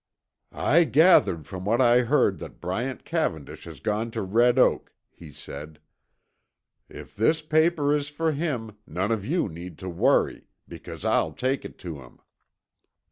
"I 0.55 0.85
gathered 0.85 1.45
from 1.45 1.63
what 1.63 1.79
I 1.79 1.99
heard 1.99 2.39
that 2.39 2.59
Bryant 2.59 3.05
Cavendish 3.05 3.65
has 3.65 3.79
gone 3.79 4.09
to 4.17 4.23
Red 4.23 4.57
Oak," 4.57 4.95
he 5.11 5.31
said. 5.31 5.79
"If 6.89 7.15
this 7.15 7.43
paper 7.43 7.95
is 7.95 8.09
for 8.09 8.31
him, 8.31 8.79
none 8.87 9.11
of 9.11 9.23
you 9.27 9.47
need 9.47 9.79
worry, 9.83 10.47
because 10.67 11.05
I'll 11.05 11.33
take 11.33 11.65
it 11.65 11.77
to 11.85 12.01
him." 12.01 12.17